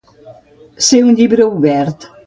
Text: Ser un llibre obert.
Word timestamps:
Ser 0.87 1.03
un 1.11 1.21
llibre 1.21 1.49
obert. 1.51 2.15